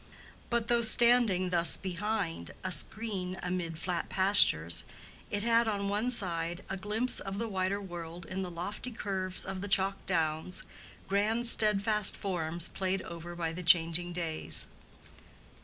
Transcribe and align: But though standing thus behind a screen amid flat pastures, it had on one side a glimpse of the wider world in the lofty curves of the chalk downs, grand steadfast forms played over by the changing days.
But 0.49 0.67
though 0.67 0.81
standing 0.81 1.51
thus 1.51 1.77
behind 1.77 2.49
a 2.63 2.71
screen 2.71 3.37
amid 3.43 3.77
flat 3.77 4.09
pastures, 4.09 4.83
it 5.29 5.43
had 5.43 5.67
on 5.67 5.89
one 5.89 6.09
side 6.09 6.63
a 6.71 6.75
glimpse 6.75 7.19
of 7.19 7.37
the 7.37 7.47
wider 7.47 7.79
world 7.79 8.25
in 8.25 8.41
the 8.41 8.49
lofty 8.49 8.89
curves 8.89 9.45
of 9.45 9.61
the 9.61 9.67
chalk 9.67 10.03
downs, 10.07 10.63
grand 11.07 11.45
steadfast 11.45 12.17
forms 12.17 12.67
played 12.69 13.03
over 13.03 13.35
by 13.35 13.53
the 13.53 13.61
changing 13.61 14.11
days. 14.11 14.65